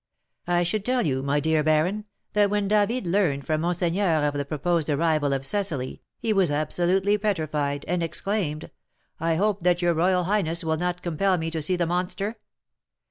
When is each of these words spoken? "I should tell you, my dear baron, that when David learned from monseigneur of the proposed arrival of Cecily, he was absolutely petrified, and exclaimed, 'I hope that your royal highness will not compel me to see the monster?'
"I 0.47 0.63
should 0.63 0.83
tell 0.83 1.05
you, 1.05 1.21
my 1.21 1.39
dear 1.39 1.61
baron, 1.63 2.05
that 2.33 2.49
when 2.49 2.67
David 2.67 3.05
learned 3.05 3.45
from 3.45 3.61
monseigneur 3.61 4.25
of 4.25 4.33
the 4.33 4.45
proposed 4.45 4.89
arrival 4.89 5.31
of 5.31 5.45
Cecily, 5.45 6.01
he 6.17 6.33
was 6.33 6.49
absolutely 6.49 7.19
petrified, 7.19 7.85
and 7.87 8.01
exclaimed, 8.01 8.71
'I 9.19 9.35
hope 9.35 9.59
that 9.61 9.83
your 9.83 9.93
royal 9.93 10.23
highness 10.23 10.63
will 10.63 10.77
not 10.77 11.03
compel 11.03 11.37
me 11.37 11.51
to 11.51 11.61
see 11.61 11.75
the 11.75 11.85
monster?' 11.85 12.37